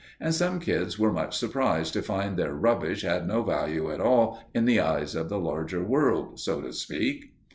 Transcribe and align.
And 0.19 0.33
some 0.33 0.59
kids 0.59 0.97
were 0.97 1.13
much 1.13 1.37
surprised 1.37 1.93
to 1.93 2.01
find 2.01 2.35
their 2.35 2.55
rubbish 2.55 3.03
had 3.03 3.27
no 3.27 3.43
value 3.43 3.91
at 3.91 4.01
all 4.01 4.39
in 4.51 4.65
the 4.65 4.79
eyes 4.79 5.13
of 5.13 5.29
the 5.29 5.37
larger 5.37 5.83
world, 5.83 6.39
so 6.39 6.59
to 6.59 6.73
speak. 6.73 7.35